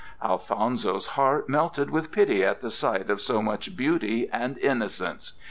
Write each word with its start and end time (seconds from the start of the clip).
Alfonso's 0.23 1.05
heart 1.13 1.47
melted 1.47 1.91
with 1.91 2.11
pity 2.11 2.43
at 2.43 2.61
the 2.61 2.71
sight 2.71 3.11
of 3.11 3.21
so 3.21 3.39
much 3.39 3.77
beauty 3.77 4.27
and 4.31 4.57
innocence. 4.57 5.33